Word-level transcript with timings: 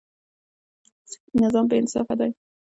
سودي 1.11 1.37
نظام 1.45 1.65
بېانصافه 1.69 2.15
دی. 2.19 2.31